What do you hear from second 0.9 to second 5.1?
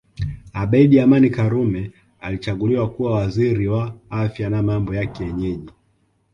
Amani Karume alichaguliwa kuwa Waziri wa Afya na Mambo ya